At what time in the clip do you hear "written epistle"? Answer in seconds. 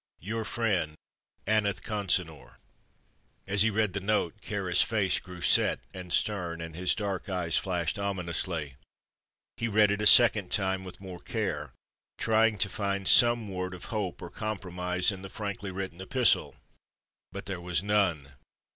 15.69-16.55